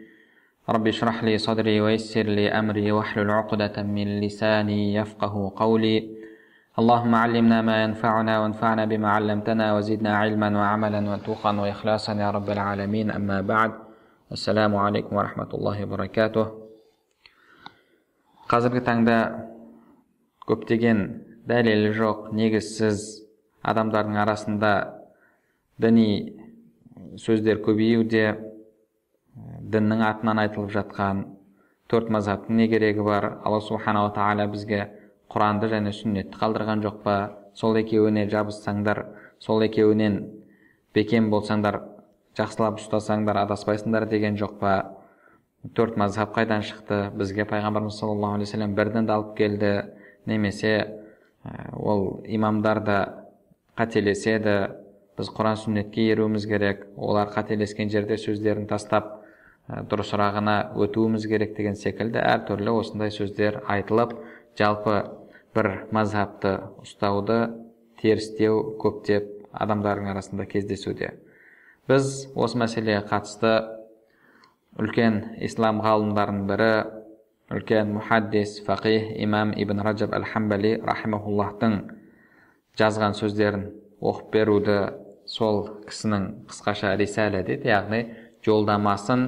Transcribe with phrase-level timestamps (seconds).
[0.68, 6.08] رب اشرح لي صدري ويسر لي أمري واحلل عقدة من لساني يفقه قولي
[6.78, 13.10] اللهم علمنا ما ينفعنا وانفعنا بما علمتنا وزدنا علما وعملا وتوقا وإخلاصا يا رب العالمين
[13.10, 13.72] أما بعد
[14.32, 16.46] السلام عليكم ورحمة الله وبركاته
[18.52, 19.18] қазіргі таңда
[20.50, 20.98] көптеген
[21.48, 23.22] дәлелі жоқ негізсіз
[23.67, 24.71] адамдардың арасында
[25.81, 26.09] діни
[27.19, 28.25] сөздер көбеюде
[29.73, 31.25] діннің атынан айтылып жатқан
[31.91, 33.37] төрт мазхабтың не керегі бар?
[33.43, 34.87] Алла субханала тағала бізге
[35.31, 37.17] құранды және сүннетті қалдырған жоқ па?
[37.53, 39.03] Сол екеуіне жабыссаңдар
[39.39, 40.19] сол екеуінен
[40.95, 41.81] бекем болсаңдар
[42.37, 44.73] жақсылап ұстасаңдар адаспайсыңдар деген жоқ па?
[45.75, 47.09] Төрт мазхаб қайдан шықты?
[47.17, 49.71] Бізге пайғамбарымыз саллаллаху алейхи бір алып келді.
[50.25, 51.03] Немесе
[51.73, 53.26] ол имамдар да
[53.77, 54.57] қателеседі.
[55.17, 56.83] Біз құран сүннетке еруіміз керек.
[56.97, 59.15] Олар қателескен жерде сөздерін тастап
[59.67, 64.13] дұрысырағына өтуіміз керек деген секілді әртүрлі осындай сөздер айтылып
[64.59, 64.99] жалпы
[65.55, 67.39] бір мазхабты ұстауды
[67.99, 71.15] терістеу көптеп адамдардың арасында кездесуде.
[71.89, 73.53] Біз осы мәселеге қатысты
[74.79, 76.71] үлкен ислам ғалымдарының бірі
[77.51, 81.79] үлкен мұхаддис фақих имам ибн раджаб әл хамбали рахимахуллахтың
[82.77, 83.67] жазған сөздерін
[84.01, 84.77] оқып беруді
[85.27, 88.01] сол кісінің қысқаша рисәлә дейді яғни
[88.45, 89.27] жолдамасын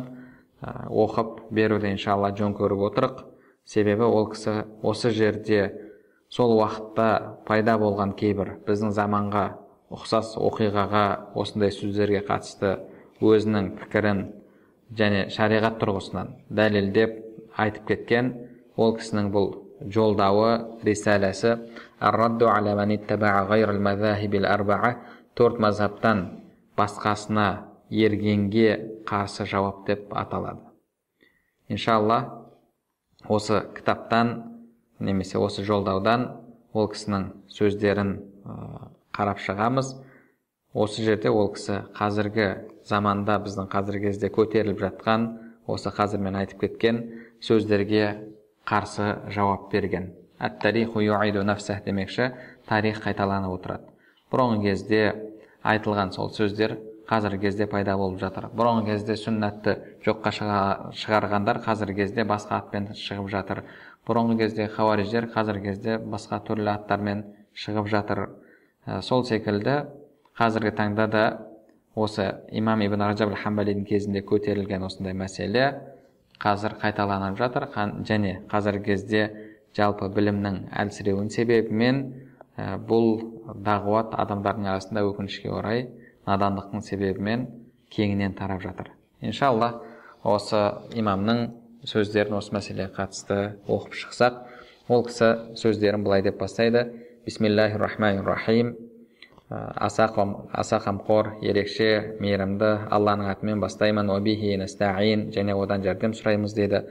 [0.90, 3.24] оқып беруді иншалла жөн көріп отырық.
[3.66, 5.62] Себебі ол кісі осы жерде
[6.30, 9.46] сол уақытта пайда болған кейбір біздің заманға
[9.94, 11.06] ұқсас оқиғаға
[11.38, 12.76] осындай сөздерге қатысты
[13.22, 14.22] өзінің пікірін
[14.98, 17.18] және шариғат тұрғысынан дәлелдеп
[17.58, 18.34] айтып кеткен
[18.78, 19.52] ол кісінің бұл
[19.90, 20.52] жолдауы
[20.86, 21.56] рисаләсі
[25.36, 26.22] төрт мазхабтан
[26.80, 27.48] басқасына
[27.90, 30.62] ергенге қарсы жауап деп аталады
[31.68, 32.20] иншалла
[33.28, 34.32] осы кітаптан
[35.00, 36.28] немесе осы жолдаудан
[36.74, 38.14] ол кісінің сөздерін
[39.16, 39.92] қарап шығамыз
[40.74, 42.48] осы жерде ол кісі қазіргі
[42.88, 45.28] заманда біздің қазіргі кезде көтеріліп жатқан
[45.68, 47.04] осы қазір мен айтып кеткен
[47.44, 48.06] сөздерге
[48.70, 52.32] қарсы жауап берген әт демекші
[52.68, 53.84] тарих қайталанып отырады.
[54.32, 55.02] Бұрынғы кезде
[55.66, 56.78] айтылған сол сөздер
[57.10, 58.48] қазіргі кезде пайда болып жатыр.
[58.54, 60.32] Бұрынғы кезде сүннатты жоққа
[60.94, 63.64] шығарғандар қазіргі кезде басқа атпен шығып жатыр.
[64.08, 67.26] Бұрынғы кезде хауариждер қазіргі кезде басқа түрлі аттармен
[67.58, 68.26] шығып жатыр.
[69.02, 69.82] Сол секілді
[70.38, 71.24] қазіргі таңда да
[71.96, 75.66] осы имам ибн ражаб хамбалидің кезінде көтерілген осындай мәселе
[76.40, 77.68] қазір қайталанып жатыр.
[78.06, 82.02] Және қазіргі кезде жалпы білімнің әлсіреуінің себебімен
[82.90, 83.10] бұл
[83.66, 85.88] дағуат адамдардың арасында өкінішке орай
[86.28, 87.48] надандықтың себебімен
[87.94, 88.92] кеңінен тарап жатыр.
[89.22, 89.80] Иншалла
[90.24, 90.60] осы
[90.98, 91.50] имамның
[91.88, 94.44] сөздерін осы мәселеге қатысты оқып шықсақ
[94.90, 96.90] ол кісі сөздерін былай деп бастайды.
[97.26, 98.76] Бисмиллахи рахмани рахим
[99.50, 100.10] аса
[100.54, 104.10] аса қамқор ерекше мейірімді алланың атымен бастаймын
[105.34, 106.84] және одан жәрдем сұраймыз деді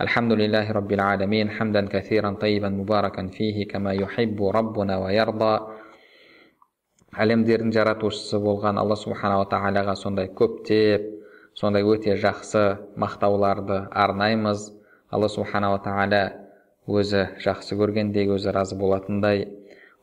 [0.00, 5.54] الحمد لله رب العالمين حمدا كثيرا طيبا مباركا فيه كما يحب ربنا ويرضى
[7.16, 11.06] әлемдердің жаратушысы болған алла субханала тағалаға сондай көптеп
[11.56, 12.64] сондай өте жақсы
[13.00, 14.66] мақтауларды арнаймыз
[15.08, 16.22] алла субханала тағала
[16.86, 19.46] өзі жақсы көргендей өзі разы болатындай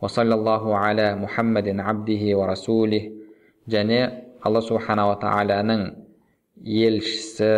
[0.01, 3.11] уасаллаллаху аля мұхаммадин абдихи ва расулих
[3.69, 4.01] және
[4.41, 5.85] алла субханала тағаланың
[6.66, 7.53] елшісі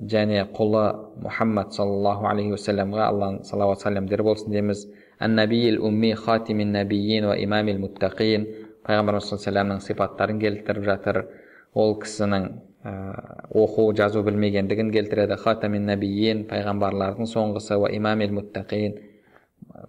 [0.00, 0.84] және құлы
[1.22, 4.86] мұхаммад саллаллаху алейхи уассаламға алланың салауат сәлемдері болсын дейміз.
[5.22, 6.72] Умми хатимин
[8.82, 11.24] пайғамбарымыз саллаллаху сипаттарын келтіріп жатыр.
[11.74, 12.48] Ол кісінің
[13.54, 15.36] оқу жазу білмегендігін келтіреді.
[15.38, 18.98] Хатамин набиин пайғамбарлардың соңғысы ва имамил муттақин.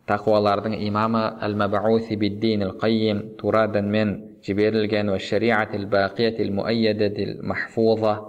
[0.07, 3.33] Тақуалардың имамы әл мабауси биддин қайим
[4.45, 6.53] жіберілген ва шариатил бақиятил
[7.41, 8.19] махфуза.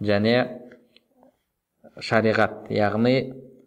[0.00, 0.61] Және
[2.00, 3.16] шариғат яғни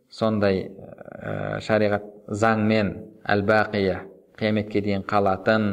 [0.10, 2.94] сондай ә, шариғат заңмен
[3.27, 4.01] әл бақия
[4.39, 5.68] қияметке дейін қалатын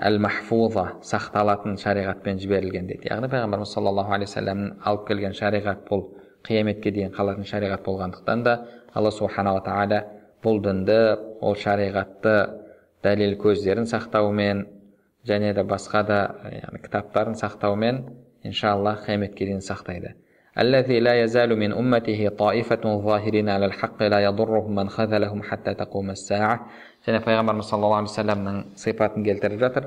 [0.00, 3.08] әл махфуза сақталатын шариғатпен жіберілген дейді.
[3.10, 6.06] Яғни пайғамбарымыз саллаллаху алейхи вассаламның алып келген шариғат бұл
[6.46, 8.56] қияметке дейін қалатын шариғат болғандықтан да
[8.94, 10.02] алла субханала тағала
[10.44, 10.98] бұл дінді
[11.40, 12.36] ол шариғатты
[13.04, 14.64] дәлел көздерін сақтаумен
[15.28, 16.20] және де басқа да
[16.50, 18.02] яғни кітаптарын сақтаумен
[18.44, 20.14] иншалла қияметке дейін сақтайды.
[20.57, 26.09] الذي لا يزال من أمته طائفة ظاهرين على الحق لا يضرهم من خذلهم حتى تقوم
[26.09, 26.59] الساعة
[27.07, 29.85] және пайғамбарымыз саллаллаху алейхи вассаламның сипатын келтіріп жатыр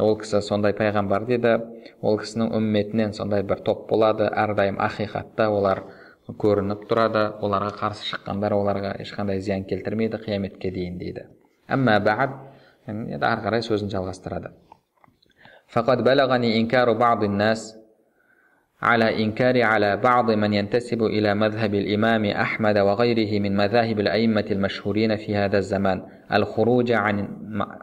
[0.00, 1.52] ол кісі сондай пайғамбар дейді
[2.00, 5.82] ол кісінің үмметінен сондай бір топ болады әрдайым ақиқатта олар
[6.40, 11.26] көрініп тұрады оларға қарсы шыққандар оларға ешқандай зиян келтірмейді қияметке дейін дейді
[11.68, 12.38] әмма бәғд
[12.88, 14.54] енді ары қарай сөзін жалғастырады
[18.81, 25.15] على إنكار على بعض من ينتسب إلى مذهب الإمام أحمد وغيره من مذاهب الأئمة المشهورين
[25.15, 27.27] في هذا الزمان الخروج عن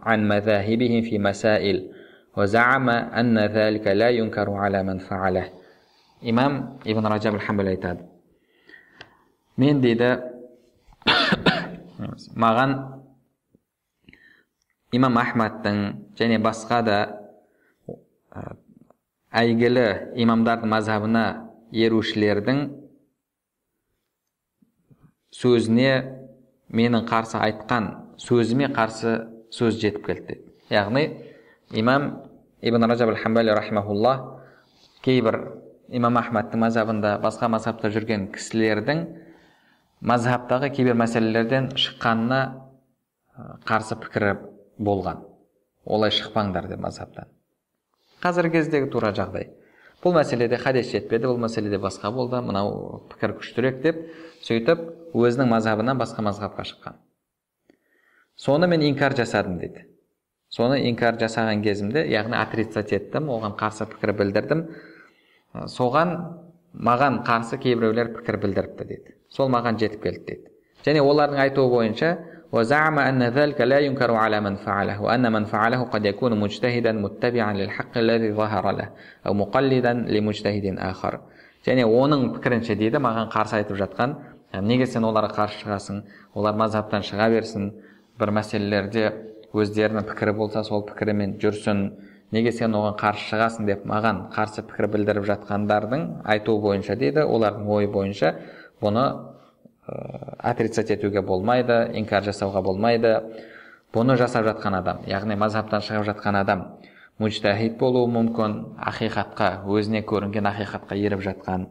[0.03, 1.91] عن مذاهبهم في مسائل
[2.37, 5.51] وزعم أن ذلك لا ينكر على من فعله.
[6.29, 8.09] إمام ابن رجب الحمد تاب
[9.59, 10.31] من ديدا
[12.37, 13.01] مغان
[14.95, 16.81] إمام أحمد تن جاني بسقا
[19.35, 19.87] әйгілі
[20.23, 21.25] имамдардың мазхабына
[21.75, 22.63] ерушілердің
[25.35, 25.91] сөзіне
[26.73, 27.91] менің қарсы айтқан
[28.23, 29.19] сөзіме қарсы
[29.55, 30.39] сөз жетіп келді
[30.71, 31.05] яғни
[31.73, 32.09] имам
[32.63, 34.15] ибн ражаб ал хамбали рахимахулла
[35.05, 35.41] кейбір
[35.89, 39.05] имам ахмадтың мазхабында басқа мазхабта жүрген кісілердің
[40.01, 42.41] мазхабтағы кейбір мәселелерден шыққанына
[43.69, 44.37] қарсы пікірі
[44.79, 45.23] болған
[45.85, 47.36] олай шықпаңдар деп мазхабтан
[48.23, 49.51] қазіргі кездегі тура жағдай.
[50.05, 52.41] Бұл мәселеде хадис жетпеді бұл мәселеде басқа болды.
[52.45, 54.01] Мынау пікір күштірек деп
[54.47, 54.83] сөйтіп
[55.17, 56.99] өзінің мазхабынан басқа мазхабқа шыққан.
[58.37, 59.87] Соны мен инкар жасадым дейді.
[60.53, 64.63] Соны инкар жасаған кезімде яғни отрицать еттім оған қарсы пікір білдірдім.
[65.73, 66.13] Соған
[66.73, 69.17] маған қарсы кейбіреулер пікір білдіріпті дейді.
[69.33, 70.53] Сол маған жетіп келді дейді.
[70.85, 72.13] Және олардың айтуы бойынша
[72.52, 77.54] وزعم أن ذلك لا ينكر على من فعله وأن من فعله قد يكون مجتهدا متبعا
[77.54, 78.90] للحق الذي ظهر له
[79.28, 81.20] أو مقلدا لمجتهد آخر
[81.62, 84.16] және оның пікірінше дейді маған қарсы айтып жатқан
[84.66, 86.00] неге сен оларға қарсы шығасың
[86.34, 87.68] олар мазхабтан шыға берсін
[88.18, 89.04] бір мәселелерде
[89.54, 91.84] өздерінің пікірі болса сол пікірімен жүрсін
[92.34, 97.70] неге сен оған қарсы шығасың деп маған қарсы пікір білдіріп жатқандардың айтуы бойынша дейді олардың
[97.78, 98.34] ойы бойынша
[98.82, 99.06] бұны
[99.87, 103.15] отрицать етуге болмайды инкар жасауға болмайды.
[103.95, 106.65] Бұны жасап жатқан адам яғни мазхабтан шығып жатқан адам
[107.19, 111.69] мужтахид болуы мүмкін ақиқатқа өзіне көрінген ақиқатқа еріп жатқан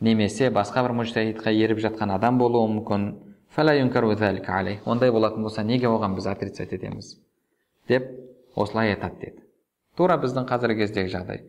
[0.00, 3.10] немесе басқа бір мужтахидқа еріп жатқан адам болуы мүмкін.
[3.58, 7.16] Ондай болатын болса неге оған біз отрицать етеміз?
[7.88, 8.04] Деп
[8.54, 9.48] осылай айтады деді
[9.98, 11.40] тура біздің қазіргі кездегі жағдай.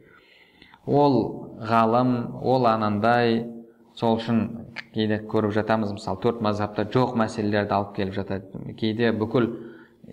[0.88, 1.15] Ол
[1.62, 3.44] ғалым ол анандай
[4.00, 4.40] сол үшін
[4.94, 8.74] кейде көріп жатамыз мысалы төрт мазхабта жоқ мәселелерді алып келіп жатады.
[8.80, 9.50] Кейде бүкіл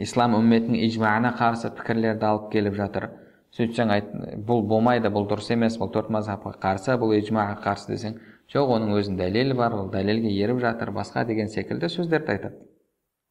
[0.02, 3.10] ислам үмметінің ижмаына қарсы пікірлерді алып келіп жатыр.
[3.56, 4.08] Сөйтсең айт
[4.48, 8.18] бұл болмайды бұл дұрыс емес бұл төрт мазхабқа қарсы бұл ижмаға қарсы десең
[8.52, 12.58] жоқ оның өзінің дәлелі бар ол дәлелге еріп жатыр басқа деген секілді сөздерді айтады.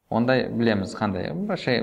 [0.10, 1.34] Ондай білеміз қандай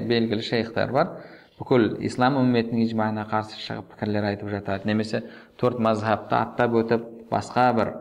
[0.09, 1.13] белгілі шейхтар бар.
[1.59, 4.89] Бүкіл ислам үмметінің ижмаына қарсы шығып пікірлер айтып жатады.
[4.89, 5.23] Немесе
[5.61, 7.93] төрт мазхабты аттап өтіп басқа бір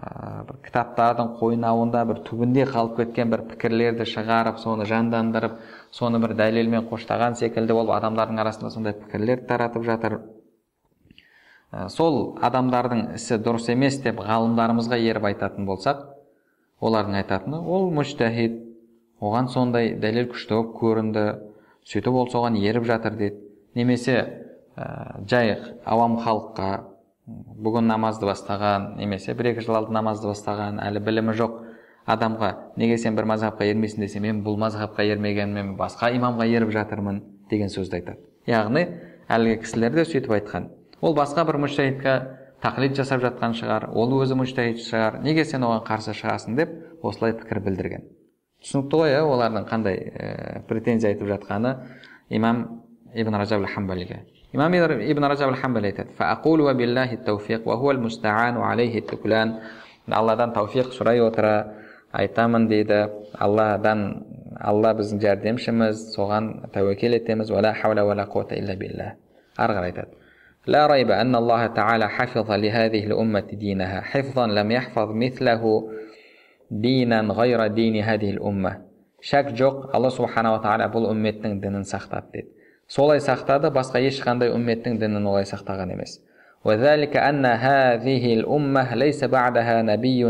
[0.00, 5.58] бір кітаптардың қойнауында бір түбінде қалып кеткен бір пікірлерді шығарып соны жандандырып
[5.92, 10.20] соны бір дәлелмен қоштаған секілді болып адамдардың арасында сондай пікірлер таратып жатыр.
[11.92, 16.06] Сол адамдардың ісі дұрыс емес деп ғалымдарымызға еріп айтатын болсақ
[16.80, 18.56] олардың айтатыны ол мүштахид
[19.20, 21.26] оған сондай дәлел күшті болып көрінді
[21.84, 23.44] сөйтіп ол соған еріп жатыр дейді.
[23.74, 24.16] Немесе
[24.76, 26.89] ә, жай ауам халыққа
[27.60, 31.58] бүгін намазды бастаған немесе бір екі жыл алдын намазды бастаған әлі білімі жоқ
[32.10, 34.00] адамға неге сен бір мазхабқа ермейсің?
[34.04, 38.18] десе мен бұл мазхабқа ермегенмен басқа имамға еріп жатырмын деген сөзді айтады.
[38.46, 38.86] Яғни
[39.28, 40.70] әлгі кісілер де сөйтіп айтқан.
[41.00, 42.14] Ол басқа бір мүштахидқа
[42.62, 46.56] тақлид жасап жатқан шығар ол өзі мүштахид шығар неге сен оған қарсы шығасың?
[46.56, 48.08] деп осылай пікір білдірген.
[48.60, 51.76] Түсінікті ғой иә олардың қандай ә, претензия айтып жатқаны
[52.28, 52.82] имам
[53.14, 54.24] ибн ражаб хамбалиге.
[54.53, 56.11] имам ибн ражаб хамбали айтады
[60.07, 61.73] алладан тауфиқ сұрай отыра
[62.13, 64.23] айтамын дейді алладан
[64.61, 67.49] алла біздің жәрдемшіміз соған тәуекел етеміз
[69.57, 70.13] ары қарай айтады
[70.67, 75.89] لا ريب أن الله تعالى حفظ لهذه الأمة دينها حفظا لم يحفظ مثله
[76.71, 78.81] دينا غير دين هذه الأمة
[79.25, 82.58] шәк жоқ алла субханала тағала бұл үмметтің дінін сақтады дейді
[82.89, 86.21] солай сақтады басқа ешқандай үмметтің дінін олай сақтаған емес
[86.65, 90.21] وذلك أن هذه الأمة ليس بعدها نبي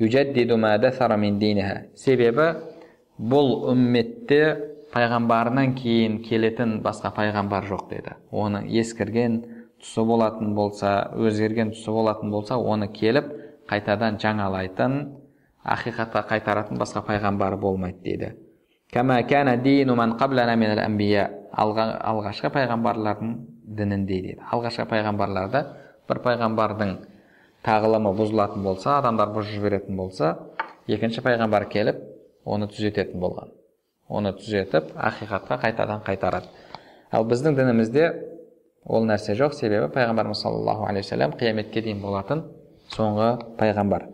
[0.00, 2.46] يجدد ما دثر من دينها себебі
[3.16, 4.42] бұл үмметте
[4.92, 9.38] пайғамбарынан кейін келетін басқа пайғамбар жоқ деді оны ескірген
[9.80, 13.30] тұсы болатын болса өзгерген тұсы болатын болса оны келіп
[13.70, 14.98] қайтадан жаңалайтын
[15.76, 18.32] ақиқатқа қайтаратын басқа пайғамбар болмайды дейді
[21.57, 23.33] алғашқы пайғамбарлардың
[23.77, 24.41] дініндей дейді.
[24.51, 25.63] Алғашқы пайғамбарларда
[26.09, 26.93] бір пайғамбардың
[27.65, 30.35] тағылымы бұзылатын болса адамдар бұзып жіберетін болса
[30.87, 32.03] екінші пайғамбар келіп
[32.45, 33.51] оны түзететін болған.
[34.07, 36.47] Оны түзетіп ақиқатқа қайтадан қайтарады.
[37.11, 38.05] Ал біздің дінімізде
[38.85, 39.53] ол нәрсе жоқ.
[39.57, 42.45] Себебі пайғамбарымыз саллаллаху алейхи уассалам қияметке дейін болатын
[42.93, 44.07] соңғы пайғамбар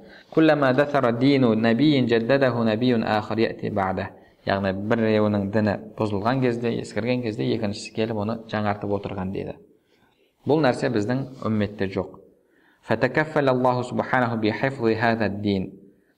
[4.46, 9.56] яғни біреуінің діні бұзылған кезде ескірген кезде екіншісі келіп оны жаңартып отырған дейді
[10.48, 12.18] бұл нәрсе біздің үмметте жоқ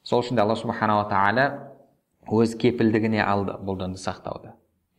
[0.00, 1.43] сол үшін де алла субханала тағала
[2.33, 4.55] өз кепілдігіне алды бұл дінді сақтауды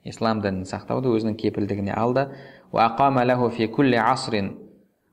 [0.05, 2.27] ислам дінін сақтауды өзінің кепілдігіне алды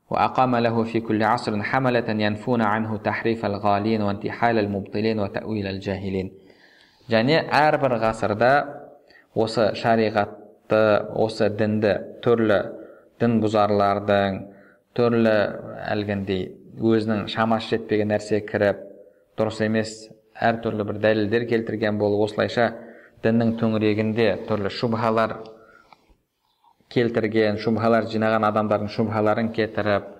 [0.09, 6.31] وأقام له في كل عصر حملة ينفون عنه تحريف الغالين وانتحال المبطلين وتأويل الجاهلين
[7.10, 8.50] және әрбір ғасырда
[9.34, 10.82] осы шариғатты
[11.20, 11.94] осы дінді
[12.24, 12.60] түрлі
[13.20, 14.38] дін бұзарлардың
[14.96, 15.34] түрлі
[15.92, 16.46] әлгіндей
[16.80, 18.80] өзінің шамасы жетпеген нәрсе кіріп
[19.38, 19.92] дұрыс емес
[20.48, 22.70] әртүрлі бір дәлелдер келтірген болып осылайша
[23.24, 25.36] діннің төңірегінде түрлі шубхалар
[26.94, 30.10] келтірген шубхалар жинаған адамдардың шубхаларын кетіріп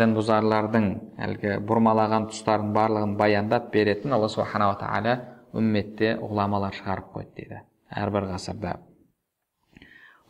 [0.00, 0.88] дін бұзарлардың
[1.26, 5.16] әлгі бұрмалаған тұстарын барлығын баяндап беретін алла субханала тағала
[5.55, 7.63] үмметте ғұламалар шығарып қойды дейді
[8.03, 8.75] әрбір ғасырда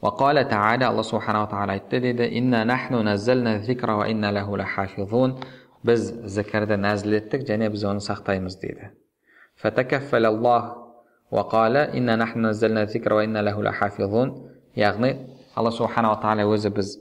[0.06, 5.40] وقال تعالى الله سبحانه وتعالى айтты дейді إنا نحن نزلنا الذكر وإنا له لحافظون
[5.86, 8.90] біз зікірді нәзіл еттік және біз оны сақтаймыз дейді
[9.56, 10.62] فتكفل الله
[11.32, 14.30] وقال إنا نحن نزلنا الذكر وإنا له لحافظون
[14.76, 15.12] яғни
[15.56, 16.98] алла субханала тағала өзі біз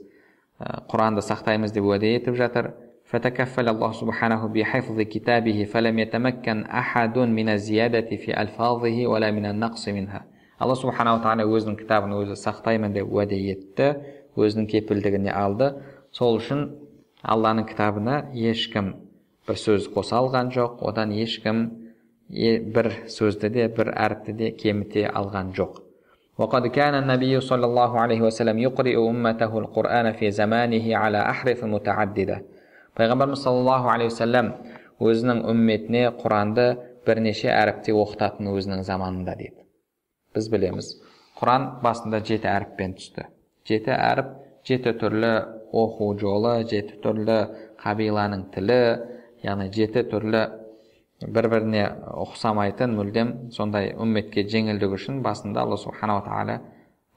[0.91, 2.71] құранды сақтаймыз деп уәде етіп жатыр
[3.09, 9.89] فتكفل الله سبحانه بحفظ كتابه فلم يتمكن أحد من الزيادة في ألفاظه ولا من النقص
[9.89, 10.25] منها
[10.59, 13.89] алла субханала тағала өзінің кітабын өзі сақтаймын деп уәде етті
[14.39, 15.71] өзінің кепілдігіне алды
[16.15, 16.61] сол үшін
[17.23, 18.21] алланың кітабына
[18.51, 18.93] ешкім
[19.47, 21.65] бір сөз қоса алған жоқ одан ешкім
[22.75, 25.81] бір сөзді де бір әріпті де кеміте алған жоқ
[26.37, 32.41] وقد كان النبي صلى الله عليه وسلم يقرئ أمته القرآن في زمانه على أحرف متعددة
[32.98, 34.52] пайғамбарымыз саллаллаху алейхи уассалам
[35.00, 36.66] өзінің үмметіне құранды
[37.06, 39.64] бірнеше әріпте оқытатын өзінің заманында дейді
[40.36, 40.90] біз білеміз
[41.40, 43.26] құран басында жеті әріппен түсті
[43.70, 44.34] жеті әріп
[44.68, 45.32] жеті түрлі
[45.82, 47.38] оқу жолы жеті түрлі
[47.80, 48.80] қабиланың тілі
[49.46, 50.42] яғни жеті түрлі
[51.20, 51.84] бір біріне
[52.26, 56.60] ұқсамайтын мүлдем сондай үмметке жеңілдік үшін басында алла субханала тағала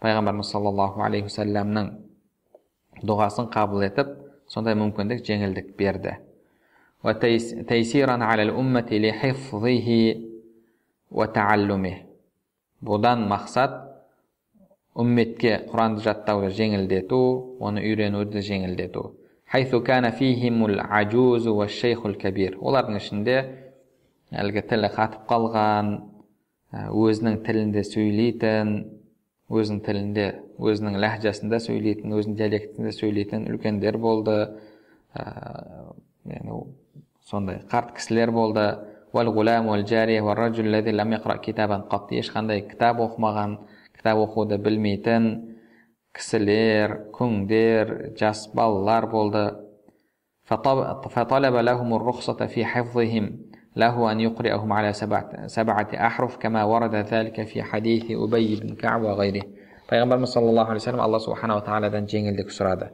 [0.04, 1.92] пайғамбарымыз саллаллаху алейхи уассаламның
[3.08, 4.12] дұғасын қабыл етіп
[4.54, 6.18] сондай мүмкіндік жеңілдік берді.
[12.84, 13.76] Бұдан мақсат
[15.00, 17.20] үмметке құранды жаттауды жеңілдету
[17.64, 19.04] оны үйренуді жеңілдету.
[22.62, 23.38] Олардың ішінде
[24.34, 25.92] әлгі тілі қатып қалған
[26.74, 28.74] өзінің тілінде сөйлейтін
[29.52, 30.28] өзінің тілінде
[30.62, 34.38] өзінің ләхжасында сөйлейтін өзінің диалектінде сөйлейтін үлкендер болды.
[37.28, 38.68] Сондай қарт кісілер болды.
[42.18, 43.58] Ешқандай кітап оқымаған
[43.98, 45.28] кітап оқуды білмейтін
[46.16, 49.44] кісілер күңдер жас балалар болды.
[53.77, 57.47] فطلب لهم الرخصة في حفظهم له أن يقرئهم على سبعة, سبعة أحرف كما ورد ذلك
[57.47, 59.43] في حديث أبي بن كعب وغيره
[59.89, 62.91] пайғамбарымыз саллаллаху алейхи вассалам алла субханала тағаладан жеңілдік сұрады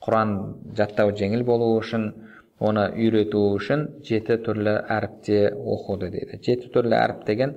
[0.00, 2.14] құран жаттау жеңіл болу үшін
[2.58, 7.52] оны үйрету үшін жеті түрлі әріпте оқуды дейді жеті түрлі әріп деген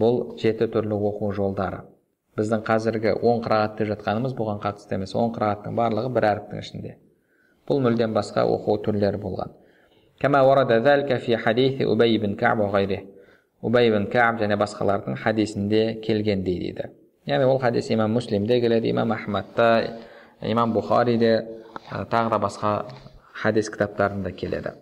[0.00, 1.84] бұл жеті түрлі оқу жолдары
[2.34, 6.96] біздің қазіргі он қырағат деп жатқанымыз бұған қатысты емес он қырағаттың барлығы бір әріптің ішінде
[7.70, 9.54] бұл мүлдем басқа оқу түрлері болған
[13.64, 16.88] убай бин кәб және басқалардың хадисінде келгендей дейді
[17.30, 19.68] яғни ол хадис имам муслимде келеді имам ахмадта
[20.42, 21.34] имам бұхариде
[22.12, 22.72] тағы да басқа
[23.42, 24.80] хадис кітаптарында келеді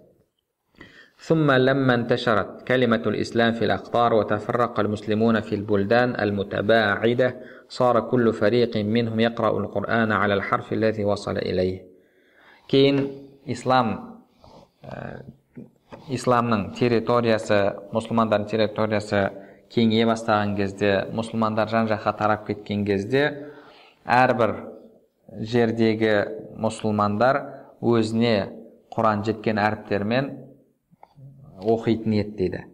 [1.22, 7.36] ثم لما انتشرت كلمة الإسلام في الأقطار وتفرق المسلمون في البلدان المتباعدة
[7.68, 11.86] صار كل فريق منهم يقرأ القرآن على الحرف الذي وصل إليه
[12.68, 13.10] كين
[13.50, 13.86] إسلام
[16.12, 17.58] исламның территориясы
[17.94, 19.22] мұсылмандардың территориясы
[19.72, 23.24] кеңейе бастаған кезде мұсылмандар жан жаққа тарап кеткен кезде
[24.04, 24.56] әрбір
[25.52, 26.14] жердегі
[26.60, 27.40] мұсылмандар
[27.80, 28.36] өзіне
[28.92, 30.34] құран жеткен әріптермен
[31.62, 32.68] оқитын еді дейді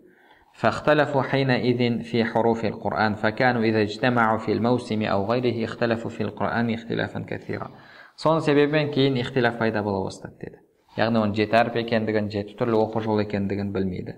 [0.58, 6.74] فاختلفوا حينئذ في حروف القرآن فكانوا إذا اجتمعوا في الموسم أو غيره اختلفوا في القرآن
[6.74, 7.70] اختلافا كثيرا
[8.18, 10.58] соның себебінен кейін ихтилаф пайда бола бастады деді
[10.98, 14.16] яғни оның жеті әріп екендігін жеті түрлі оқу жолы екендігін білмейді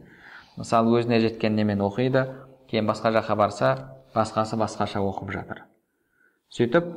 [0.57, 2.25] мысалы өзіне жеткен немен оқиды
[2.71, 3.71] кейін басқа жаққа барса
[4.15, 5.65] басқасы басқаша оқып жатыр
[6.57, 6.89] сөйтіп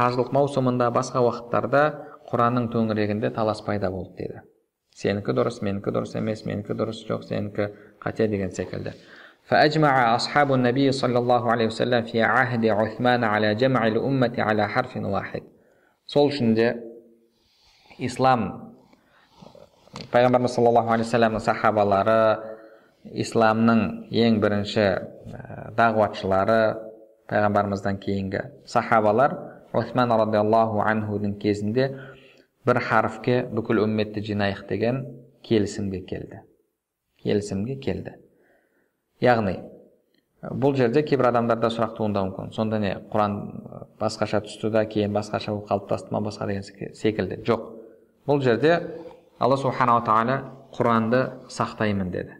[0.00, 1.84] қажылық маусымында басқа уақыттарда
[2.30, 4.42] құранның төңірегінде талас пайда болды деді
[4.98, 8.94] сенікі дұрыс менікі дұрыс емес менікі дұрыс жоқ сенікі қате деген секілді
[9.48, 14.96] فأجمع أصحاب النبي صلى الله عليه وسلم في عهد عثمان على جمع الأمة على حرف
[14.96, 15.42] واحد
[16.08, 16.68] сол үшін де
[17.98, 18.71] ислам
[19.93, 22.19] пайғамбарымыз саллаллаху алейхи вассаламның сахабалары
[23.23, 24.85] исламның ең бірінші
[25.77, 26.59] дағуатшылары
[27.29, 29.35] пайғамбарымыздан кейінгі сахабалар
[29.73, 31.91] усман радиаллаху анхудың кезінде
[32.65, 35.03] бір харфке бүкіл үмметті жинайық деген
[35.45, 36.41] келісімге келді
[37.21, 38.17] келісімге келді
[39.21, 39.59] яғни
[40.41, 43.37] бұл жерде кейбір адамдарда сұрақ туындауы мүмкін сонда не құран
[44.01, 47.69] басқаша түсті да кейін басқаша болып қалыптасты ма басқа деген секілді жоқ
[48.27, 48.79] бұл жерде
[49.43, 50.37] алла субханала тағала
[50.75, 51.21] құранды
[51.51, 52.37] сақтаймын деді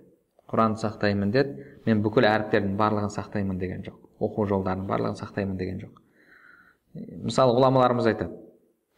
[0.52, 5.82] құранды сақтаймын деді мен бүкіл әріптердің барлығын сақтаймын деген жоқ оқу жолдарының барлығын сақтаймын деген
[5.84, 6.02] жоқ
[7.28, 8.40] мысалы ғұламаларымыз айтады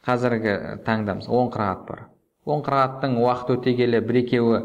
[0.05, 2.03] қазіргі таңда он қырағат бар
[2.45, 4.59] он қырағаттың уақыт өте келе бір екеуі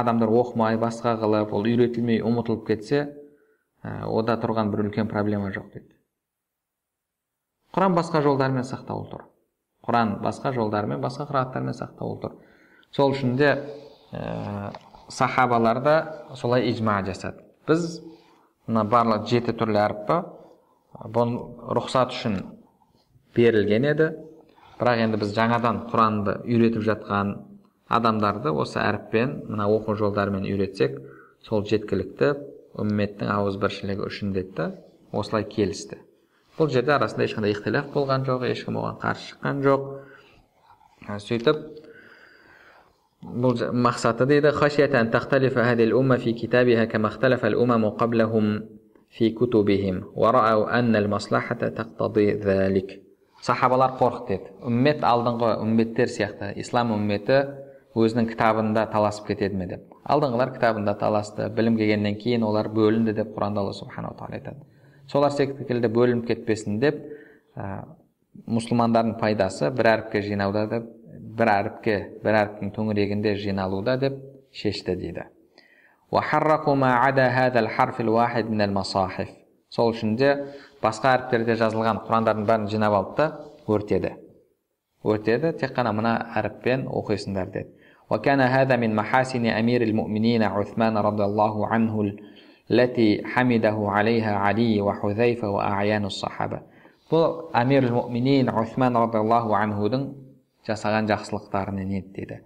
[0.00, 3.00] адамдар оқымай басқа қылып ол үйретілмей ұмытылып кетсе
[3.82, 5.94] ә, ода тұрған бір үлкен проблема жоқ дейді
[7.72, 9.24] құран басқа жолдармен сақтаулы тұр
[9.88, 12.36] құран басқа жолдармен басқа қырағаттармен сақтаулы тұр.
[12.92, 13.54] Сол үшін де
[14.12, 14.72] ә,
[15.08, 15.94] сахабалар да
[16.36, 17.42] солай ижма жасады.
[17.66, 18.02] Біз
[18.68, 20.12] мына барлық жеті түрлі әріп
[21.14, 21.40] бұны
[21.78, 22.40] рұқсат үшін
[23.36, 24.10] берілген еді.
[24.78, 27.32] Бірақ енді біз жаңадан құранды үйретіп жатқан
[27.88, 31.00] адамдарды осы әріппен мына оқу жолдарымен үйретсек
[31.48, 32.34] сол жеткілікті
[32.78, 34.68] үмметтің ауызбіршілігі үшін деді
[35.12, 35.98] осылай келісті
[36.58, 39.88] бұл жерде арасында ешқандай ихтилаф болған жоқ ешкім оған қарсы шыққан жоқ.
[41.24, 41.60] Сөйтіп
[43.22, 44.52] бұл мақсаты дейді
[53.42, 54.52] сахабалар қорықты деді.
[54.66, 57.38] Үммет алдыңғы үмметтер сияқты ислам үмметі
[57.98, 59.84] өзінің кітабында таласып кетеді ме деп.
[60.04, 64.66] Алдыңғылар кітабында таласты білім келгеннен кейін олар бөлінді деп құранда алла субханала тағала айтады
[65.08, 67.00] солар секілді бөлініп кетпесін деп
[67.56, 67.84] ә,
[68.46, 70.86] мұсылмандардың пайдасы бір әріпке жинауда деп
[71.38, 74.20] бір әріпке бір әріптің төңірегінде жиналуда деп
[74.52, 75.28] шешті дейді.
[79.68, 80.30] Сол үшін де
[80.80, 83.26] басқа әріптерде жазылған құрандардың бәрін жинап алды да
[83.68, 84.14] өртеді.
[85.04, 87.74] Өртеді тек қана мына әріппен оқисыңдар деді.
[92.71, 95.49] وكان هذا من محاسن أمير المؤمنين عثمان رضي الله عنه التي حمده عليها علي وحذيفة
[95.49, 96.59] وأعيان الصحابة
[97.13, 100.05] бұл әмир мүминин усман радиаллаху анхудың
[100.65, 102.37] жасаған жақсылықтарынан еді дейді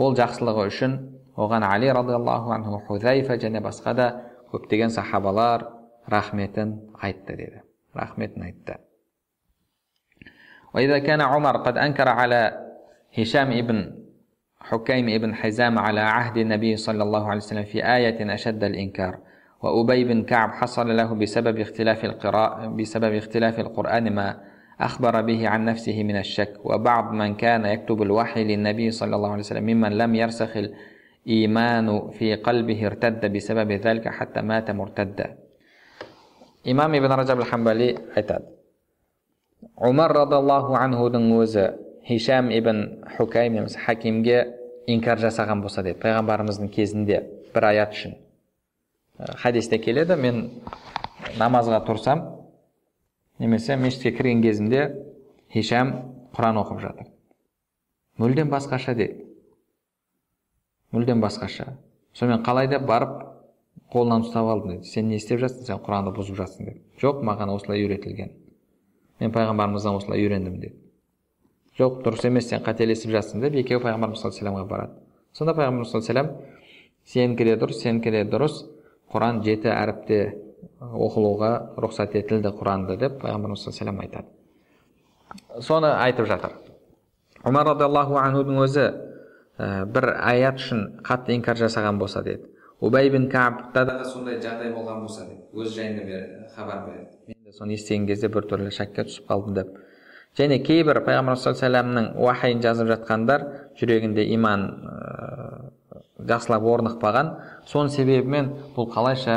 [0.00, 0.94] ол жақсылығы үшін
[1.36, 4.06] оған али радиаллаху анху хузайфа және басқа да
[4.52, 5.66] көптеген сахабалар
[6.08, 7.60] рахметін айтты деді
[7.94, 8.78] рахметін айтты
[10.74, 12.70] وإذا كان عمر قد أنكر على
[13.18, 14.06] هشام ابن
[14.60, 19.18] حكيم ابن حزام على عهد النبي صلى الله عليه وسلم في آية أشد الإنكار
[19.64, 24.40] وأبي بن كعب حصل له بسبب اختلاف القراء بسبب اختلاف القرآن ما
[24.80, 29.40] أخبر به عن نفسه من الشك وبعض من كان يكتب الوحي للنبي صلى الله عليه
[29.40, 35.36] وسلم ممن لم يرسخ الإيمان في قلبه ارتد بسبب ذلك حتى مات مرتدا
[36.64, 38.44] имам ибн ражаб хамбали айтады
[39.76, 41.64] умар радиаллаху анхудың өзі
[42.06, 47.22] хишам ибн хукайм немесе хакимге инкар жасаған болса деді пайғамбарымыздың кезінде
[47.54, 48.16] бір аят үшін
[49.17, 50.41] хадисте келеді мен
[51.39, 52.23] намазға тұрсам
[53.39, 54.87] немесе мешітке кірген кезімде
[55.53, 55.93] хишам
[56.35, 57.11] құран оқып жатыр.
[58.19, 59.25] Мүлдем басқаша деді
[60.91, 61.75] мүлдем басқаша.
[62.13, 63.21] Сонымен қалай деп барып
[63.91, 65.65] қолынан ұстап алдым деді сен не істеп жатсың?
[65.67, 66.81] Сен құранды бұзып жатсың деп.
[67.01, 68.31] Жоқ маған осылай үйретілген.
[69.19, 70.75] Мен пайғамбарымыздан осылай үйрендім деді
[71.79, 74.93] жоқ дұрыс емес сен қателесіп жатсың деп екеуі пайғамбарымыз саллаллаху алейхи барады.
[75.35, 76.45] Сонда пайғамбар саллаллаху
[77.11, 78.61] сенікі де дұрыс сенікі де дұрыс
[79.15, 80.19] құран жеті әріпте
[80.81, 84.27] оқылуға рұқсат етілді құранды деп пайғамбарымыз саллаллаху айтады.
[85.63, 86.57] Соны айтып жатыр.
[87.45, 88.85] Омар радиаллаху анхудың өзі
[89.57, 92.49] ә, бір аят үшін қатты инкар жасаған болса деді.
[92.81, 97.53] Убай бин кабта да сондай жағдай болған болса деп өз жайында хабар береді мен де
[97.55, 99.69] соны естіген кезде біртүрлі шәкке түсіп қалдым деп.
[100.35, 103.47] Және кейбір пайғамбар саллаллаху уахайын жазып жатқандар
[103.79, 104.67] жүрегінде иман
[106.19, 107.31] жақсылап орнықпаған
[107.70, 109.36] соның себебімен бұл қалайша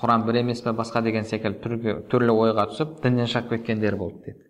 [0.00, 4.44] құран бір емес пе басқа деген секілді түрлі ойға түсіп діннен шығып кеткендер болды деді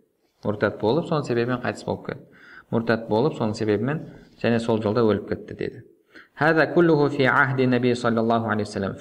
[0.46, 4.02] мұртат болып соның себебімен қайтыс болып кетті мұртат болып соның себебімен
[4.42, 5.84] және сол жолда өліп кетті деді
[6.38, 8.92] هذا كله في عهد النبي صلى الله عليه وسلم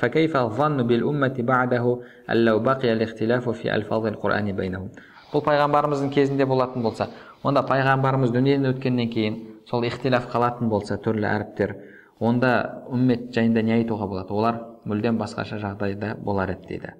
[0.00, 1.84] فكيف الظن بالأمة بعده
[2.30, 4.88] أن لو بقي الاختلاف في ألفاظ القرآن بينهم
[5.32, 7.08] бұл пайғамбарымыздың кезінде болатын болса
[7.44, 9.34] онда пайғамбарымыз дүниеден өткеннен кейін
[9.68, 11.74] сол ихтилаф қалатын болса түрлі әріптер
[12.22, 16.94] онда үммет жайында не айтуға болады олар мүлдем басқаша жағдайда болар еді дейді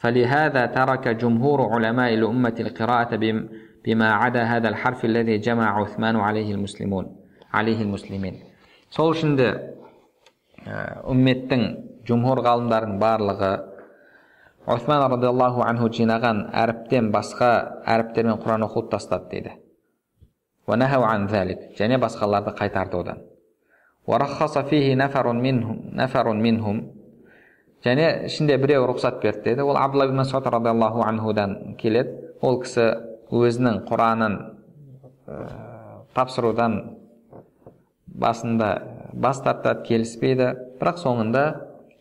[0.00, 3.12] فلهذا ترك جمهور علماء الأمة القراءة
[3.84, 7.16] بما عدا هذا الحرف الذي جمع عثمان عليه المسلمون
[7.52, 8.34] عليه المسلمين
[8.90, 9.48] сол үшін де
[11.12, 11.60] үмметтің
[12.08, 13.50] жұмһур ғалымдарының барлығы
[14.66, 17.50] осман радиаллаху анху жинаған әріптен басқа
[17.86, 19.52] әріптермен құран оқуды тастады дейді
[21.78, 23.18] және басқаларды қайтарды одан
[27.84, 32.86] және ішінде біреу рұқсат берді деді ол абдулла ибн масуд радиаллаху анхудан келеді ол кісі
[33.32, 34.34] өзінің құранын
[35.24, 35.36] ә,
[36.14, 36.74] тапсырудан
[38.06, 38.70] басында
[39.14, 41.44] бас тартады келіспейді бірақ соңында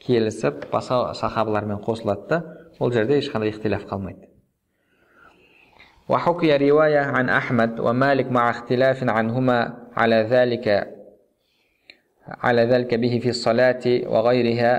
[0.03, 2.41] келісіп басқа сахабалармен қосылады да
[2.79, 4.27] ол жерде ешқандай ихтилаф қалмайды
[6.09, 10.65] وحكي رواية عن أحمد ومالك مع اختلاف عنهما على ذلك
[12.27, 14.73] على ذلك به في الصلاة وغيرها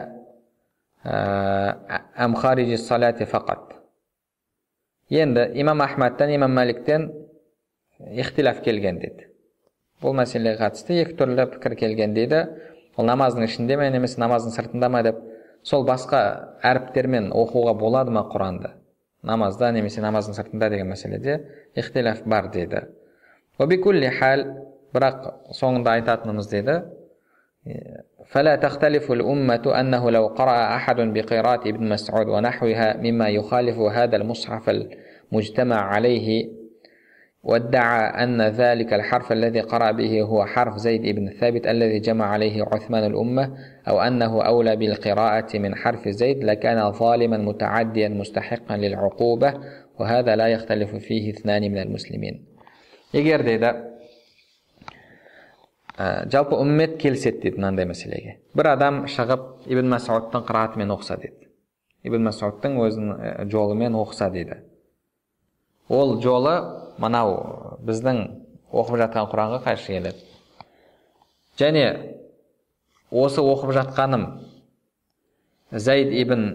[2.25, 3.71] أم خارج الصلاة فقط
[5.11, 7.11] енді имам ахмадтан имам маликтен
[7.99, 9.27] ихтилаф келген деді
[10.03, 12.45] бұл мәселеге қатысты екі түрлі пікір келген дейді
[12.97, 15.19] ол намаздың ішінде ме немесе намаздың сыртында ма деп
[15.67, 16.21] сол басқа
[16.63, 18.71] әріптермен оқуға болады ма құранды
[19.27, 21.41] намазда немесе намаздың сыртында деген мәселеде
[21.75, 22.87] ихтилаф бар дейді
[24.21, 24.47] хал
[24.95, 25.27] бірақ
[25.59, 26.83] соңында айтатынымыз дейді
[28.26, 34.70] فلا تختلف الأمة أنه لو قرأ أحد بقراءة ابن مسعود ونحوها مما يخالف هذا المصحف
[35.32, 36.50] المجتمع عليه
[37.44, 42.64] وادعى أن ذلك الحرف الذي قرأ به هو حرف زيد بن ثابت الذي جمع عليه
[42.64, 49.54] عثمان الأمة أو أنه أولى بالقراءة من حرف زيد لكان ظالما متعديا مستحقا للعقوبة
[50.00, 52.46] وهذا لا يختلف فيه اثنان من المسلمين.
[53.14, 53.95] يجير ديدا
[55.98, 58.38] ә, жалпы үммет келіседі дейді мынандай мәселеге.
[58.56, 61.50] Бір адам шығып ибн масудтың қыраатымен оқыса деді
[62.06, 64.60] ибн масудтың өзінің жолымен оқыса дейді.
[65.90, 66.56] Ол жолы
[67.02, 68.22] мынау біздің
[68.72, 70.22] оқып жатқан құранға қайшы келеді.
[71.58, 71.86] Және
[73.12, 74.28] осы оқып жатқаным
[75.72, 76.46] зайд ибн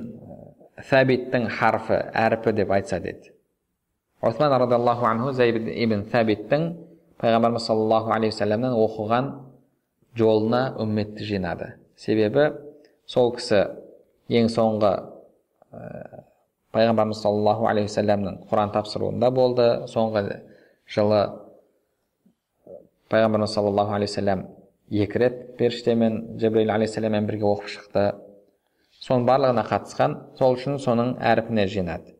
[0.90, 3.32] сәбиттің харфы әріпі деп айтса деді
[4.20, 6.66] осман радиаллаху анху зайд ибн сәбиттің
[7.20, 9.30] пайғамбарымыз саллаллаху алейхи вассаламнан оқыған
[10.16, 12.50] жолына үмметті жинады себебі
[13.06, 13.60] сол кісі
[14.40, 14.92] ең соңғы
[16.74, 20.24] пайғамбарымыз саллаллаху алейхи уассаламның құран тапсыруында болды соңғы
[20.94, 21.20] жылы
[23.12, 24.46] пайғамбарымыз саллаллаху алейхи уассалам
[24.90, 28.06] екі рет періштемен жібрил алейхисаламмен бірге оқып шықты
[29.00, 32.16] соның барлығына қатысқан сол үшін соның әріпіне жинады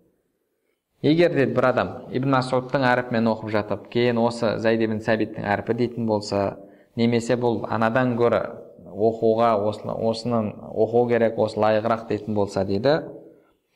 [1.03, 5.77] егер де бір адам ибн масудтың әріпімен оқып жатып кейін осы зайд ибн сәбиттің әрпі
[5.79, 6.59] дейтін болса
[6.97, 8.43] немесе бұл анадан гөрі
[8.91, 13.01] оқуға осыны оқу керек осы лайығырақ дейтін болса дейді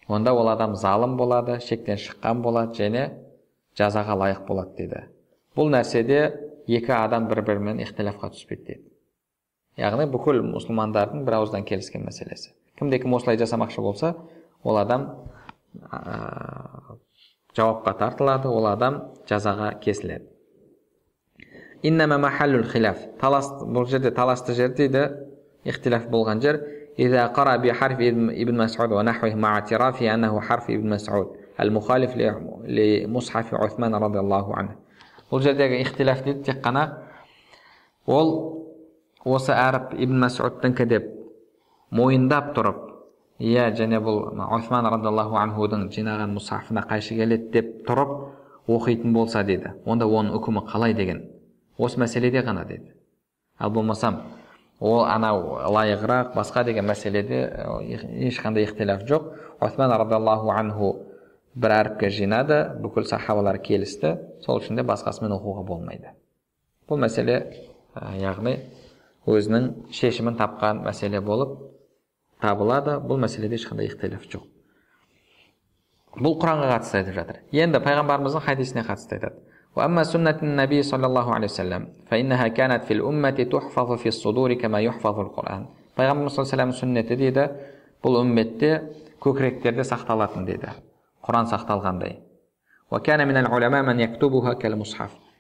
[0.09, 3.05] онда ол адам залым болады шектен шыққан болады және
[3.79, 5.05] жазаға лайық болады дейді.
[5.57, 6.19] Бұл нәрседе
[6.67, 8.91] екі адам бір бірімен ихтилафқа түспейді дейді.
[9.81, 12.53] Яғни бүкіл мұсылмандардың бір ауыздан келіскен мәселесі.
[12.79, 14.15] Кімде кім осылай жасамақшы болса
[14.63, 15.09] ол адам
[17.58, 20.26] жауапқа тартылады ол адам жазаға кесіледі
[23.20, 25.08] талас бұл жерде таласты жер дейді
[25.64, 26.60] ихтилаф болған жер
[27.00, 31.28] إذا قرأ بحرف ابن مسعود ونحوه مع اعترافه أنه حرف ابن مسعود
[31.60, 32.18] المخالف
[32.68, 34.76] لمصحف عثمان رضي الله عنه
[35.30, 36.84] бұл жердегі ихтилаф дейді тек қана
[38.10, 38.32] ол
[39.22, 41.06] осы әріп ибн масудтікі деп
[41.94, 42.80] мойындап тұрып
[43.45, 48.15] иә және бұл осман радиаллаху анхудың жинаған мұсафына қайшы келеді деп тұрып
[48.71, 51.25] оқитын болса деді онда оның үкімі қалай деген?
[51.79, 52.95] Осы мәселеде ғана деді
[53.59, 54.23] ал болмасам
[54.81, 57.41] ол анау лайығырақ басқа деген мәселеде
[58.29, 59.29] ешқандай ихтилаф жоқ.
[59.61, 60.95] Осман радиаллаху анху
[61.55, 66.11] бір әріпке жинады бүкіл сахабалар келісті сол үшін де басқасымен оқуға болмайды.
[66.89, 67.39] Бұл мәселе
[68.19, 68.59] яғни
[69.27, 71.74] өзінің шешімін тапқан мәселе болып
[72.42, 74.48] табылады бұл мәселеде ешқандай ихтилаф жоқ
[76.20, 81.34] бұл құранға қатысты айтып жатыр енді пайғамбарымыздың хадисіне қатысты айтады وأما سنة النبي صلى الله
[81.36, 85.66] عليه وسلم فإنها كانت في الأمة تحفظ في الصدور كما يحفظ القرآن
[86.00, 87.44] пайғамбарымыз саллаллаху алейhi сүннеті дейді
[88.04, 88.70] бұл үмметте
[89.20, 90.72] көкіректерде сақталатын дейді
[91.28, 92.24] құран сақталғандай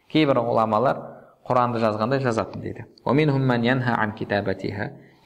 [0.10, 0.98] кейбір ғұламалар
[1.48, 2.86] құранды жазғандай жазатын дейді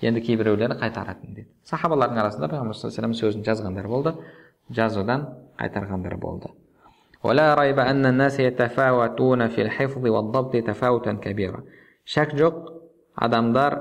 [0.02, 4.14] енді кейбіреулері қайтаратын дейді сахабалардың арасында пайғамбар саллаллаху алейhi сөзін жазғандар болды
[4.70, 5.26] жазудан
[5.58, 6.52] қайтарғандар болды
[12.06, 12.60] шәк жоқ
[13.14, 13.78] адамдар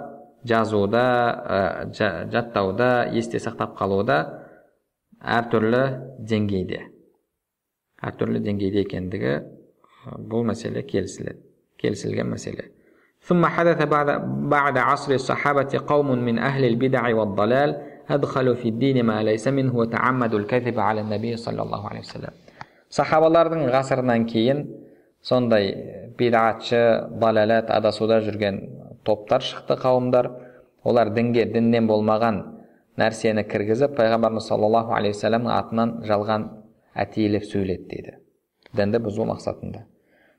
[0.47, 1.03] жазуда
[2.33, 4.17] жаттауда есте сақтап қалуда
[5.21, 5.83] әртүрлі
[6.31, 6.81] деңгейде
[8.09, 9.35] әртүрлі деңгейде екендігі
[10.31, 11.41] бұл мәселе келісіледі
[11.81, 12.71] келісілген мәселе
[13.26, 14.08] ثم حدث بعد
[14.48, 20.38] بعد عصر الصحابة قوم من أهل البدع والضلال أدخلوا في الدين ما ليس منه وتعمدوا
[20.38, 22.32] الكذب على النبي صلى الله عليه وسلم
[22.92, 24.58] сахабалардың ғасырынан кейін
[25.24, 25.70] сондай
[26.18, 26.80] бидатшы
[27.22, 28.58] далалат адасуда жүрген
[29.06, 30.28] топтар шықты қауымдар
[30.84, 32.42] олар дінге діннен болмаған
[33.00, 36.44] нәрсені кіргізіп пайғамбарымыз саллаллаху алейхи вассаламның атынан жалған
[37.06, 38.16] әтейлеп сөйледі дейді
[38.76, 39.86] дінді бұзу мақсатында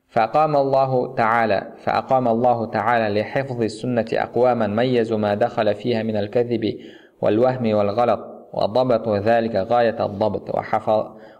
[0.08, 6.78] فأقام الله تعالى فأقام الله تعالى لحفظ السنة أقواما ميزوا ما دخل فيها من الكذب
[7.20, 8.20] والوهم والغلط
[8.52, 10.54] وضبطوا ذلك غاية الضبط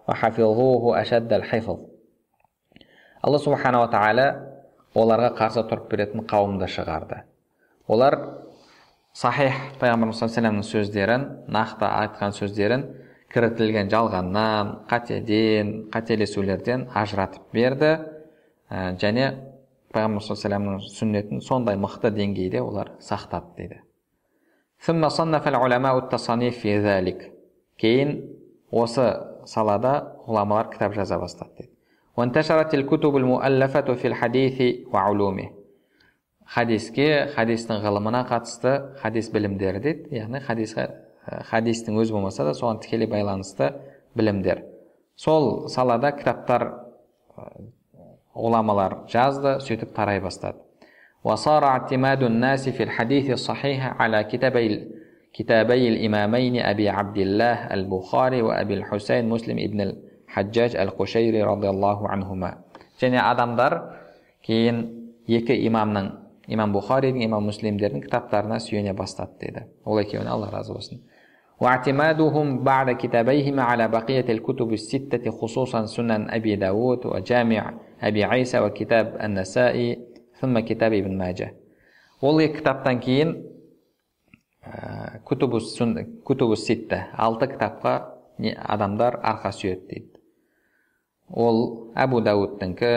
[0.09, 1.79] وحفظوه أشد الحفظ
[3.25, 4.27] алла субханала тағала
[4.95, 7.23] оларға қарсы тұрып беретін қауымды шығарды
[7.89, 8.19] олар
[9.17, 12.85] сахих пайғамбарымыз саллаллаху сөздерін нақты айтқан сөздерін
[13.33, 18.03] кірітілген жалғаннан қатеден қателесулерден ажыратып берді ә,
[18.70, 19.26] және
[19.94, 23.82] пайғамбар саллаллаху сүннетін сондай мықты деңгейде олар сақтады дейді.
[27.80, 28.14] Кейін
[28.72, 29.06] осы
[29.48, 29.94] салада
[30.28, 31.72] ғұламалар кітап жаза бастады дейді.
[36.50, 40.16] Хадиске хадистің ғылымына қатысты хадис білімдері дейді.
[40.18, 40.88] Яғни хадисқа
[41.50, 43.74] хадистің өзі болмаса да соған тікелей байланысты
[44.18, 44.64] білімдер.
[45.16, 46.66] Сол салада кітаптар
[48.39, 50.65] ғұламалар жазды сөйтіп тарай бастады
[51.25, 54.89] وصار اعتماد الناس في الحديث الصحيح على كتابي
[55.33, 62.51] كتابي الإمامين أبي عبد الله البخاري وأبي الحسين مسلم ابن الحجاج القشيري رضي الله عنهما
[63.01, 63.73] және адамдар
[64.47, 64.77] кейін
[65.27, 66.13] екі имамның
[66.55, 71.01] имам бұхаридің имам муслимдердің кітаптарына сүйене бастады дейді ол екеуіне алла разы болсын
[71.61, 79.17] واعتمادهم بعد كتابيهما على بقية الكتب الستة خصوصا سنن أبي داود وجامع أبي عيسى وكتاب
[79.23, 79.99] النسائي
[80.41, 81.55] ثم كتاب ابن ماجه
[82.25, 83.33] ол екі кітаптан кейін
[85.29, 87.95] күтубу ситта алты кітапқа
[88.41, 90.23] адамдар арқа сүйеді дейді
[91.29, 91.59] ол
[92.01, 92.93] әбу дәуудтікі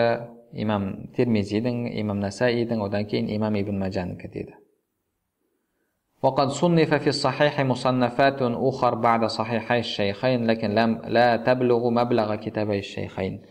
[0.63, 0.86] имам
[1.17, 4.55] термизидің имам насаидің одан кейін имам ибн мәжанікі дейді
[6.21, 12.79] وقد صنف في الصحيح مصنفات أخر بعد صحيحي الشيخين لكن لم لا تبلغ مبلغ كتابي
[12.79, 13.41] الشيخين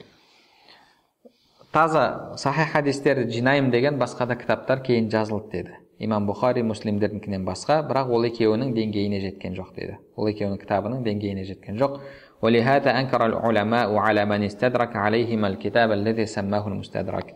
[1.76, 7.82] таза сахих хадистерді жинаймын деген басқа да кітаптар кейін жазылды деді имам бұхари муслимдердікінен басқа
[7.88, 12.00] бірақ ол екеуінің деңгейіне жеткен жоқ деді ол екеуінің кітабының деңгейіне жеткен жоқ
[12.42, 17.35] ولهذا أنكر العلماء على من استدرك عليهما الكتاب الذي سماه المستدرك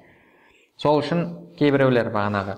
[0.77, 1.21] сол үшін
[1.59, 2.55] кейбіреулер бағанағы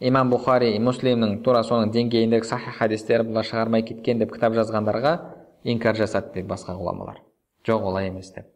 [0.00, 5.18] имам бұхари муслимнің тура соның деңгейіндегі сахих хадистер бұлар шығармай кеткен деп кітап жазғандарға
[5.64, 7.22] инкар жасады дейді басқа ғұламалар
[7.68, 8.50] жоқ олай емес деп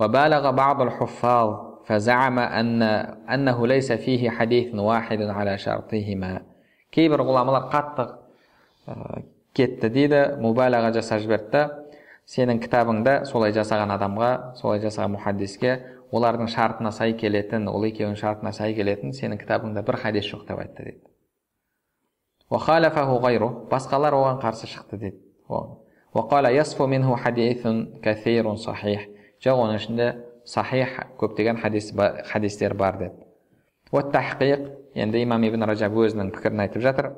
[0.00, 1.48] وبالغ بعض الحفاظ
[1.84, 2.82] فزعم أن
[3.34, 6.40] أنه ليس فيه حديث واحد على شرطهما
[6.90, 8.06] кейбір ғұламалар қатты
[9.54, 11.68] кетті дейді мубалаға жасап жіберді
[12.26, 15.76] сенің кітабыңда солай жасаған адамға солай жасаған мұхаддиске
[16.11, 20.59] олардың шартына сай келетін ол екеуінің шартына сай келетін сенің кітабыңда бір хадис жоқ деп
[20.59, 21.01] айтты дейді.
[23.71, 25.17] Басқалар оған қарсы шықты дейді.
[29.43, 30.05] Жоқ оның ішінде
[30.45, 31.91] сахих көптеген хадис
[32.31, 33.13] хадистер бар деп.
[34.95, 37.11] Енді имам ибн ражаб өзінің пікірін айтып жатыр.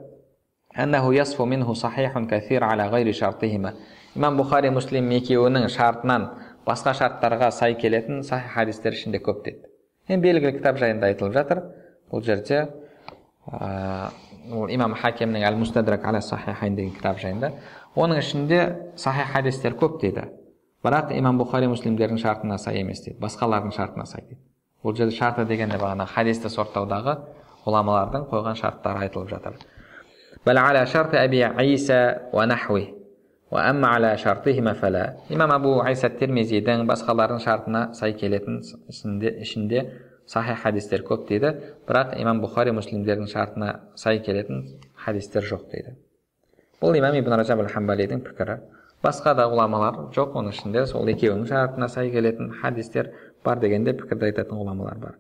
[4.18, 6.30] Имам бұхари муслим екеуінің шартынан
[6.68, 9.68] басқа шарттарға сай келетін сахи хадистер ішінде көп дейді.
[10.08, 11.64] Енді белгілі кітап жайында айтылып жатыр.
[12.12, 12.68] Бұл жерде
[13.48, 17.54] ол имам хакемнің әл мустадрак аля сахихайн деген кітап жайында.
[17.96, 18.60] Оның ішінде
[18.96, 20.28] сахих хадистер көп дейді.
[20.84, 23.18] Бірақ имам бұхари муслимдердің шартына сай емес дейді.
[23.24, 24.42] Басқалардың шартына сай дейді.
[24.84, 27.18] Бұл жерде шарты дегенде бағана хадисті сорттаудағы
[27.66, 29.58] ғұламалардың қойған шарттары айтылып жатыр.
[35.32, 38.60] Имам абу айса термизидің басқалардың шартына сай келетін
[38.92, 39.86] ішінде
[40.28, 41.54] сахих хадистер көп дейді.
[41.88, 44.66] Бірақ имам бұхари муслимдердің шартына сай келетін
[45.06, 45.96] хадистер жоқ дейді.
[46.82, 48.60] Бұл имам ибн ражаб ал хамбалидің пікірі.
[49.04, 53.14] Басқа да ғұламалар жоқ оның ішінде сол екеуінің шартына сай келетін хадистер
[53.46, 55.16] бар дегенде пікірді айтатын ғұламалар бар.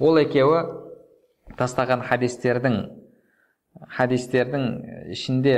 [0.00, 0.62] Ол екеуі
[1.58, 2.76] тастаған хадистердің
[3.94, 4.64] хадистердің
[5.14, 5.56] ішінде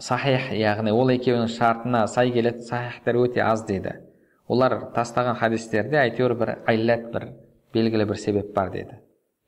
[0.00, 3.98] сахих яғни ол екеуінің шартына сай келетін сахихтер өте аз дейді.
[4.48, 7.28] Олар тастаған хадистерде әйтеуір бір айлат бір
[7.74, 8.98] белгілі бір себеп бар деді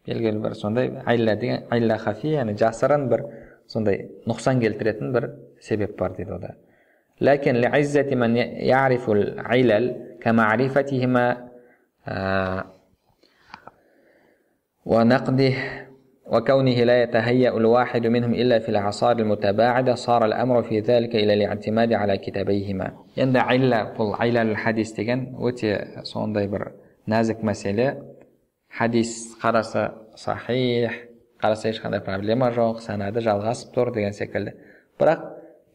[0.07, 3.25] белгілі бір сондай айла деген айла хафи яғни жасырын бір
[3.70, 5.31] сондай нұқсан келтіретін бір
[5.62, 6.55] себеп бар дейді ода
[7.20, 7.61] ләкин
[8.16, 8.37] ман
[16.32, 21.93] وكونه لا يتهيأ الواحد منهم إلا في الأعصار المتباعدة صار الأمر في ذلك إلى الاعتماد
[21.93, 26.71] على كتابيهما енді айла бұл айлал хадис деген өте сондай бір
[27.12, 27.97] нәзік мәселе
[28.71, 30.91] хадис қараса сахих
[31.43, 34.56] қараса ешқандай проблема жоқ санады жалғасып тұр деген секілді
[35.00, 35.26] бірақ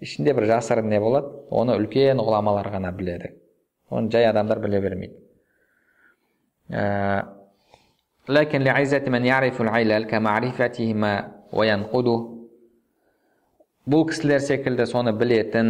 [0.01, 3.35] ішінде бір жасырын не болады оны үлкен ғұламалар ғана біледі
[3.91, 5.15] оны жай адамдар біле бермейді
[8.29, 11.13] لكن لعزة من يعرف العلل كمعرفتهما
[11.53, 12.37] وينقده
[13.87, 15.69] бұл кісілер секілді соны білетін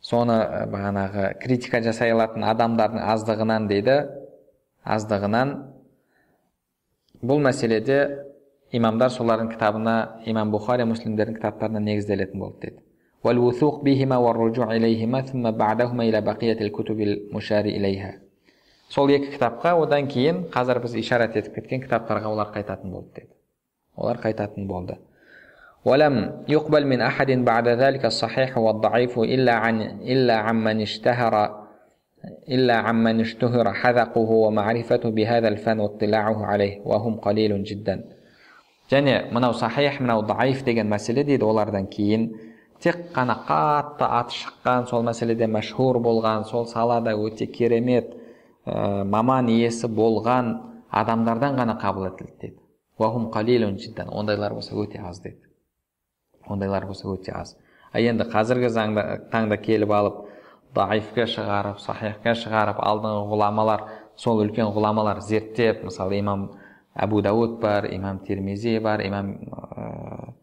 [0.00, 0.38] соны
[0.72, 3.96] бағанағы критика жасай алатын адамдардың аздығынан дейді
[4.94, 5.52] аздығынан
[7.20, 7.98] бұл мәселеде
[8.72, 9.96] имамдар солардың кітабына
[10.32, 12.86] имам бұхари муслимдердің кітаптарына негізделетін болды дейді
[13.24, 18.12] والوثوق بهما والرجوع إليهما ثم بعدهما إلى بقية الكتب المشار إليها
[18.88, 23.32] сол екі кітапқа одан кейін қазір біз ишарат етіп кеткен кітаптарға олар қайтатын болды деді
[23.96, 24.98] олар қайтатын болды
[25.84, 31.64] ولم يقبل من أحد بعد ذلك الصحيح والضعيف إلا عن إلا عمن اشتهر
[32.48, 38.04] إلا عمن اشتهر حذقه ومعرفته بهذا الفن واطلاعه عليه وهم قليل جدا
[38.90, 42.24] және мынау сахих мынау даиф деген мәселе дейді олардан кейін
[42.82, 48.10] тек қана қатты аты шыққан сол мәселеде мәшһүр болған сол салада өте керемет
[48.65, 50.55] ә, маман иесі болған
[50.89, 52.59] адамдардан ғана қабыл етілді дейді
[54.09, 55.41] ондайлар болса өте аз дейді
[56.47, 57.57] ондайлар болса өте аз.
[57.91, 60.15] А енді қазіргі заңда, таңда келіп алып
[60.75, 66.49] даифке шығарып сахихке шығарып алдыңғы ғұламалар сол үлкен ғұламалар зерттеп мысалы имам
[66.95, 69.35] әбу дауд бар имам термизи бар имам
[69.75, 70.33] ә,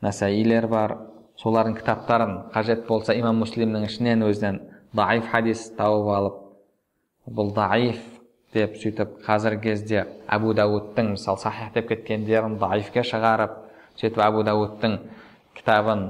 [0.00, 0.98] насаилер бар.
[1.34, 4.60] Солардың кітаптарын қажет болса имам муслимнің ішінен өзінен
[4.94, 6.36] даиф хадис тауып алып
[7.26, 8.00] бұл даиф
[8.54, 13.56] деп сөйтіп қазіргі кезде әбу дәуудтың мысалы сахих деп кеткендерін даифке шығарып
[14.00, 14.98] сөйтіп әбу дәуудтың
[15.56, 16.04] кітабын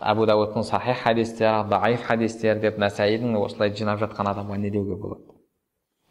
[0.00, 5.22] әбу дәуудтың сахих хадистері даиф хадистер деп насаидің осылай жинап жатқан адамға не деуге болады?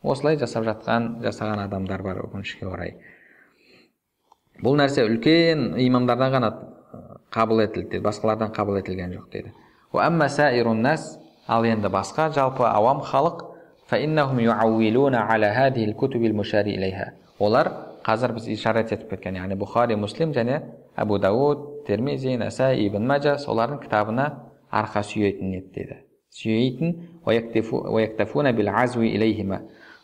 [0.03, 2.95] Осылай жасап жатқан жасаған адамдар бар өкінішке орай.
[4.61, 6.51] Бұл нәрсе үлкен имамдардан ғана
[7.33, 9.51] қабыл етілді басқалардан қабыл етілген жоқ дейді.
[11.47, 13.54] Ал енді басқа жалпы ауам халық
[13.86, 17.66] فإنهم يعولون على هذه الكتب المشار إليها олар
[18.04, 20.60] қазір біз ишарат етіп кеткен яғни бұхари муслим және
[20.96, 24.26] әбу дауд термизи насаи ибн мәжа солардың кітабына
[24.80, 25.96] арқа сүйейтін еді дейді
[26.36, 26.88] сүйейтін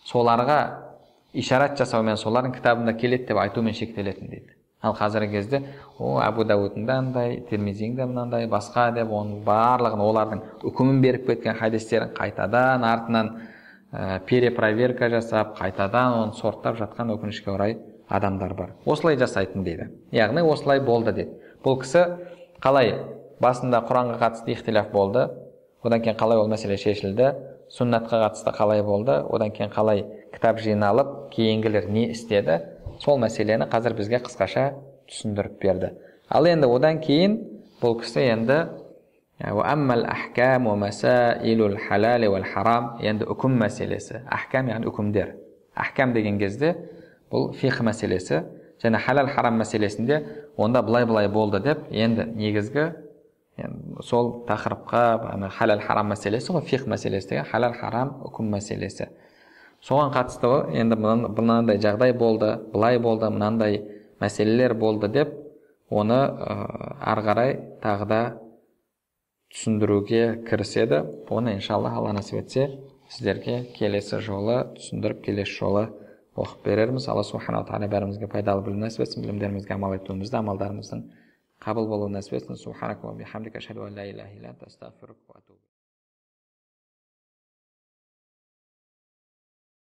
[0.07, 0.59] соларға
[1.35, 5.63] ишарат жасаумен солардың кітабында келеді деп айтумен шектелетін дейді ал қазіргі кезде
[5.99, 11.27] о әбу дәуудың да мынандай термизиң де мынандай басқа деп оның барлығын олардың үкімін беріп
[11.27, 13.33] кеткен хадистерін қайтадан артынан
[13.92, 17.78] ә, перепроверка жасап қайтадан оны сорттап жатқан өкінішке орай
[18.08, 18.74] адамдар бар.
[18.86, 19.90] Осылай жасайтын дейді.
[20.12, 21.38] Яғни осылай болды дейді.
[21.64, 22.06] Бұл кісі
[22.64, 22.96] қалай
[23.42, 25.28] басында құранға қатысты ихтиляф болды
[25.84, 27.32] одан кейін қалай ол мәселе шешілді
[27.74, 30.04] сүннатқа қатысты қалай болды одан кейін қалай
[30.34, 32.60] кітап жиналып кейінгілер не істеді
[33.02, 34.72] сол мәселені қазір бізге қысқаша
[35.10, 35.94] түсіндіріп берді.
[36.30, 37.40] Ал енді одан кейін
[37.82, 38.60] бұл кісі енді
[43.02, 45.32] енді үкім мәселесі ахкам яғни үкімдер
[45.74, 46.76] ахкам деген кезде
[47.32, 48.44] бұл фих мәселесі
[48.84, 50.22] және халал харам мәселесінде
[50.58, 52.92] онда былай былай болды деп енді негізгі
[53.58, 59.10] енді сол тақырыпқа халал харам мәселесі ғой фих мәселесі деген халал харам үкім мәселесі
[59.82, 63.82] соған қатысты енді мынандай жағдай болды былай болды мынандай
[64.22, 65.34] мәселелер болды деп
[65.90, 66.22] оны
[67.02, 68.22] ары қарай тағы да
[69.52, 71.04] түсіндіруге кіріседі.
[71.30, 72.68] Оны иншалла алла нәсіп етсе
[73.12, 75.88] сіздерге келесі жолы түсіндіріп келесі жолы
[76.36, 77.08] оқып берерміз.
[77.12, 81.04] Алла субханала тағала бәрімізге пайдалы білім нәсіп етсін білімдерімізге амал етуімізді амалдарымыздың
[81.62, 82.56] қабыл болуын нәсіп етсін.